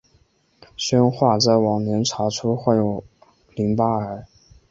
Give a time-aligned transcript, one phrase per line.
[0.75, 3.03] 宣化在晚年查出患有
[3.53, 4.25] 淋巴癌。